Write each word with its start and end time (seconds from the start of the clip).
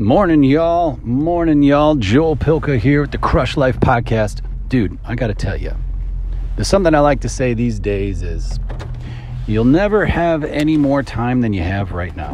Morning, 0.00 0.42
y'all. 0.42 0.98
Morning, 1.04 1.62
y'all. 1.62 1.94
Joel 1.94 2.34
Pilka 2.34 2.76
here 2.76 3.02
with 3.02 3.12
the 3.12 3.18
Crush 3.18 3.56
Life 3.56 3.78
podcast. 3.78 4.40
Dude, 4.66 4.98
I 5.04 5.14
got 5.14 5.28
to 5.28 5.34
tell 5.34 5.56
you, 5.56 5.72
there's 6.56 6.66
something 6.66 6.92
I 6.96 6.98
like 6.98 7.20
to 7.20 7.28
say 7.28 7.54
these 7.54 7.78
days 7.78 8.20
is 8.20 8.58
you'll 9.46 9.64
never 9.64 10.04
have 10.04 10.42
any 10.42 10.76
more 10.76 11.04
time 11.04 11.42
than 11.42 11.52
you 11.52 11.62
have 11.62 11.92
right 11.92 12.14
now. 12.16 12.32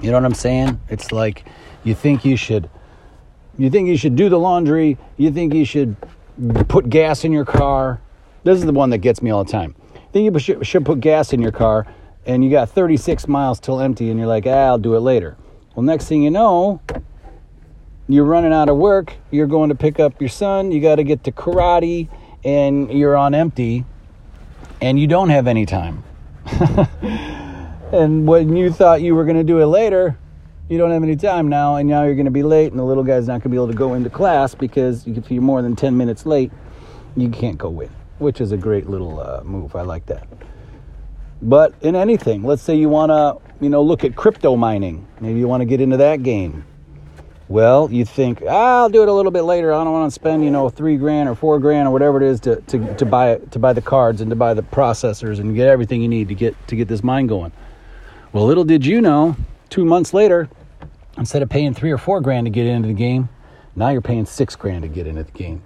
You 0.00 0.10
know 0.10 0.16
what 0.16 0.24
I'm 0.24 0.32
saying? 0.32 0.80
It's 0.88 1.12
like 1.12 1.44
you 1.82 1.94
think 1.94 2.24
you 2.24 2.34
should 2.34 2.70
you 3.58 3.68
think 3.68 3.86
you 3.86 3.98
should 3.98 4.16
do 4.16 4.30
the 4.30 4.38
laundry, 4.38 4.96
you 5.18 5.30
think 5.30 5.52
you 5.52 5.66
should 5.66 5.94
put 6.68 6.88
gas 6.88 7.26
in 7.26 7.32
your 7.32 7.44
car. 7.44 8.00
This 8.44 8.58
is 8.58 8.64
the 8.64 8.72
one 8.72 8.88
that 8.88 8.98
gets 8.98 9.20
me 9.20 9.30
all 9.30 9.44
the 9.44 9.52
time. 9.52 9.74
Think 10.14 10.32
you 10.32 10.64
should, 10.64 10.86
put 10.86 11.00
gas 11.00 11.34
in 11.34 11.42
your 11.42 11.52
car 11.52 11.86
and 12.24 12.42
you 12.42 12.50
got 12.50 12.70
36 12.70 13.28
miles 13.28 13.60
till 13.60 13.80
empty 13.80 14.08
and 14.08 14.18
you're 14.18 14.28
like, 14.28 14.46
ah, 14.46 14.68
I'll 14.68 14.78
do 14.78 14.94
it 14.94 15.00
later. 15.00 15.36
Well, 15.74 15.84
next 15.84 16.06
thing 16.06 16.22
you 16.22 16.30
know, 16.30 16.80
you're 18.08 18.24
running 18.24 18.52
out 18.52 18.68
of 18.68 18.76
work. 18.76 19.14
You're 19.30 19.46
going 19.46 19.70
to 19.70 19.74
pick 19.74 19.98
up 19.98 20.20
your 20.20 20.28
son. 20.28 20.70
You 20.70 20.80
got 20.80 20.96
to 20.96 21.04
get 21.04 21.24
to 21.24 21.32
karate, 21.32 22.08
and 22.44 22.92
you're 22.92 23.16
on 23.16 23.34
empty, 23.34 23.84
and 24.80 24.98
you 24.98 25.06
don't 25.06 25.30
have 25.30 25.46
any 25.46 25.66
time. 25.66 26.04
and 27.92 28.26
when 28.26 28.56
you 28.56 28.70
thought 28.70 29.02
you 29.02 29.14
were 29.14 29.24
going 29.24 29.36
to 29.36 29.44
do 29.44 29.60
it 29.60 29.66
later, 29.66 30.16
you 30.68 30.78
don't 30.78 30.90
have 30.90 31.02
any 31.02 31.16
time 31.16 31.48
now, 31.48 31.76
and 31.76 31.88
now 31.88 32.04
you're 32.04 32.14
going 32.14 32.24
to 32.24 32.30
be 32.30 32.42
late, 32.42 32.70
and 32.70 32.78
the 32.78 32.84
little 32.84 33.04
guy's 33.04 33.26
not 33.26 33.34
going 33.34 33.42
to 33.42 33.48
be 33.50 33.56
able 33.56 33.68
to 33.68 33.74
go 33.74 33.94
into 33.94 34.10
class 34.10 34.54
because 34.54 35.06
if 35.06 35.30
you're 35.30 35.42
more 35.42 35.60
than 35.60 35.76
10 35.76 35.96
minutes 35.96 36.24
late, 36.24 36.52
you 37.16 37.28
can't 37.28 37.58
go 37.58 37.80
in, 37.80 37.90
which 38.18 38.40
is 38.40 38.52
a 38.52 38.56
great 38.56 38.88
little 38.88 39.20
uh, 39.20 39.42
move. 39.44 39.76
I 39.76 39.82
like 39.82 40.06
that. 40.06 40.26
But 41.42 41.74
in 41.82 41.94
anything, 41.94 42.42
let's 42.44 42.62
say 42.62 42.76
you 42.76 42.88
want 42.88 43.10
to, 43.10 43.43
you 43.60 43.68
know, 43.68 43.82
look 43.82 44.04
at 44.04 44.16
crypto 44.16 44.56
mining. 44.56 45.06
Maybe 45.20 45.38
you 45.38 45.48
want 45.48 45.60
to 45.60 45.64
get 45.64 45.80
into 45.80 45.96
that 45.98 46.22
game. 46.22 46.64
Well, 47.48 47.90
you 47.90 48.04
think 48.04 48.42
ah, 48.48 48.80
I'll 48.80 48.88
do 48.88 49.02
it 49.02 49.08
a 49.08 49.12
little 49.12 49.30
bit 49.30 49.42
later. 49.42 49.72
I 49.72 49.84
don't 49.84 49.92
want 49.92 50.10
to 50.10 50.14
spend, 50.14 50.44
you 50.44 50.50
know, 50.50 50.70
three 50.70 50.96
grand 50.96 51.28
or 51.28 51.34
four 51.34 51.58
grand 51.58 51.86
or 51.86 51.90
whatever 51.90 52.16
it 52.22 52.26
is 52.26 52.40
to, 52.40 52.56
to, 52.62 52.94
to 52.94 53.04
buy 53.04 53.36
to 53.36 53.58
buy 53.58 53.72
the 53.72 53.82
cards 53.82 54.20
and 54.20 54.30
to 54.30 54.36
buy 54.36 54.54
the 54.54 54.62
processors 54.62 55.38
and 55.38 55.54
get 55.54 55.68
everything 55.68 56.00
you 56.00 56.08
need 56.08 56.28
to 56.28 56.34
get 56.34 56.56
to 56.68 56.76
get 56.76 56.88
this 56.88 57.02
mine 57.02 57.26
going. 57.26 57.52
Well, 58.32 58.46
little 58.46 58.64
did 58.64 58.86
you 58.86 59.00
know, 59.00 59.36
two 59.68 59.84
months 59.84 60.14
later, 60.14 60.48
instead 61.18 61.42
of 61.42 61.50
paying 61.50 61.74
three 61.74 61.90
or 61.90 61.98
four 61.98 62.20
grand 62.20 62.46
to 62.46 62.50
get 62.50 62.66
into 62.66 62.88
the 62.88 62.94
game, 62.94 63.28
now 63.76 63.90
you're 63.90 64.00
paying 64.00 64.24
six 64.24 64.56
grand 64.56 64.82
to 64.82 64.88
get 64.88 65.06
into 65.06 65.22
the 65.22 65.32
game. 65.32 65.62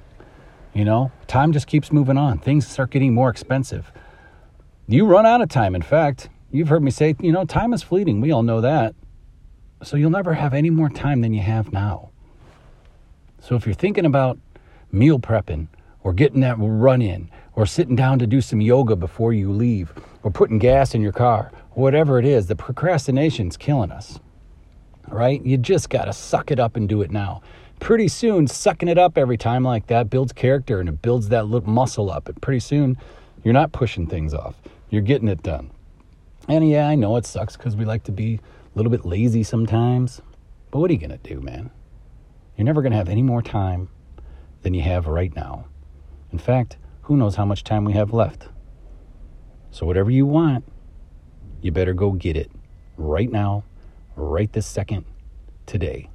You 0.75 0.85
know, 0.85 1.13
time 1.29 1.53
just 1.53 1.67
keeps 1.67 1.93
moving 1.93 2.19
on. 2.19 2.39
Things 2.39 2.67
start 2.67 2.91
getting 2.91 3.15
more 3.15 3.31
expensive. 3.31 3.91
You 4.87 5.07
run 5.07 5.27
out 5.27 5.41
of 5.41 5.49
time. 5.49 5.75
In 5.75 5.83
fact, 5.83 6.29
you've 6.51 6.69
heard 6.69 6.83
me 6.83 6.91
say, 6.91 7.15
you 7.21 7.33
know, 7.33 7.45
time 7.45 7.73
is 7.73 7.83
fleeting. 7.83 8.21
We 8.21 8.31
all 8.33 8.43
know 8.43 8.61
that. 8.61 8.95
So 9.83 9.97
you'll 9.97 10.11
never 10.11 10.35
have 10.35 10.55
any 10.55 10.71
more 10.71 10.89
time 10.89 11.21
than 11.21 11.33
you 11.35 11.43
have 11.43 11.73
now. 11.73 12.11
So 13.41 13.55
if 13.55 13.67
you're 13.67 13.75
thinking 13.75 14.05
about 14.05 14.39
meal 14.91 15.19
prepping 15.19 15.69
or 16.03 16.13
getting 16.13 16.41
that 16.41 16.57
run 16.59 17.01
in 17.03 17.31
or 17.55 17.67
sitting 17.67 17.97
down 17.97 18.19
to 18.19 18.27
do 18.27 18.41
some 18.41 18.61
yoga 18.61 18.97
before 18.97 19.33
you 19.33 19.53
leave 19.53 19.93
or 20.23 20.31
putting 20.31 20.59
gas 20.59 20.95
in 20.95 21.03
your 21.03 21.13
car, 21.13 21.53
whatever 21.73 22.19
it 22.19 22.25
is, 22.25 22.47
the 22.47 22.57
procrastination's 22.57 23.57
killing 23.57 23.93
us. 23.93 24.19
Right? 25.07 25.45
You 25.45 25.57
just 25.57 25.89
got 25.89 26.05
to 26.05 26.13
suck 26.13 26.51
it 26.51 26.59
up 26.59 26.77
and 26.77 26.89
do 26.89 27.01
it 27.03 27.11
now. 27.11 27.41
Pretty 27.81 28.09
soon, 28.09 28.49
sucking 28.49 28.89
it 28.89 28.99
up 28.99 29.17
every 29.17 29.39
time 29.39 29.63
like 29.63 29.87
that 29.87 30.11
builds 30.11 30.33
character 30.33 30.81
and 30.81 30.89
it 30.89 31.01
builds 31.01 31.29
that 31.29 31.47
little 31.47 31.71
muscle 31.71 32.11
up. 32.11 32.29
And 32.29 32.43
pretty 32.43 32.61
soon, 32.61 32.99
you're 33.45 33.55
not 33.55 33.73
pushing 33.73 34.07
things 34.07 34.35
off. 34.35 34.57
You're 34.91 35.03
getting 35.03 35.29
it 35.29 35.43
done. 35.43 35.71
And 36.49 36.67
yeah, 36.67 36.89
I 36.89 36.95
know 36.95 37.17
it 37.17 37.27
sucks 37.27 37.57
because 37.57 37.77
we 37.77 37.85
like 37.85 38.05
to 38.05 38.13
be 38.13 38.35
a 38.35 38.41
little 38.79 38.91
bit 38.91 39.05
lazy 39.05 39.43
sometimes. 39.43 40.23
But 40.71 40.79
what 40.79 40.91
are 40.91 40.95
you 40.95 40.99
going 40.99 41.11
to 41.11 41.19
do, 41.19 41.41
man? 41.41 41.71
You're 42.57 42.65
never 42.65 42.81
going 42.81 42.93
to 42.93 42.99
have 42.99 43.11
any 43.11 43.23
more 43.23 43.43
time 43.43 43.91
than 44.63 44.73
you 44.73 44.81
have 44.81 45.07
right 45.07 45.35
now. 45.37 45.67
In 46.33 46.39
fact, 46.39 46.79
who 47.03 47.17
knows 47.17 47.37
how 47.37 47.45
much 47.45 47.65
time 47.65 47.85
we 47.85 47.93
have 47.93 48.15
left? 48.15 48.49
So, 49.71 49.85
whatever 49.85 50.11
you 50.11 50.25
want, 50.25 50.65
you 51.61 51.71
better 51.71 51.93
go 51.93 52.13
get 52.13 52.37
it 52.37 52.51
right 52.97 53.31
now, 53.31 53.65
right 54.17 54.51
this 54.53 54.67
second, 54.67 55.05
today. 55.67 56.09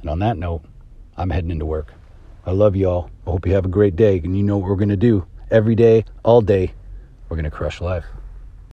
And 0.00 0.10
on 0.10 0.18
that 0.18 0.36
note, 0.36 0.64
I'm 1.16 1.30
heading 1.30 1.50
into 1.50 1.64
work. 1.64 1.94
I 2.44 2.50
love 2.50 2.74
y'all. 2.74 3.10
I 3.26 3.30
hope 3.30 3.46
you 3.46 3.54
have 3.54 3.64
a 3.64 3.68
great 3.68 3.94
day. 3.94 4.20
And 4.22 4.36
you 4.36 4.42
know 4.42 4.58
what 4.58 4.68
we're 4.68 4.76
going 4.76 4.88
to 4.88 4.96
do 4.96 5.26
every 5.50 5.76
day, 5.76 6.04
all 6.24 6.40
day 6.40 6.74
we're 7.28 7.36
going 7.36 7.44
to 7.44 7.50
crush 7.50 7.80
life. 7.80 8.04